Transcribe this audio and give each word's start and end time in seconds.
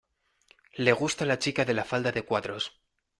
Le 0.79 0.93
gusta 1.01 1.27
la 1.27 1.37
chica 1.37 1.63
de 1.67 1.75
la 1.75 1.83
falda 1.83 2.11
de 2.11 2.23
cuadros. 2.23 2.71